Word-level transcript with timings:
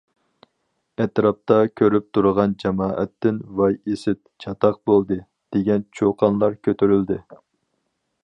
ئەتراپتا 1.03 1.57
كۆرۈپ 1.81 2.07
تۇرغان 2.17 2.55
جامائەتتىن« 2.63 3.37
ۋاي 3.59 3.77
ئىسىت! 3.91 4.19
چاتاق 4.45 4.81
بولدى!» 4.91 5.19
دېگەن 5.57 5.87
چۇقانلار 5.99 6.57
كۆتۈرۈلدى. 6.69 7.19